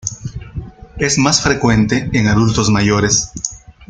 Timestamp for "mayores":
2.71-3.31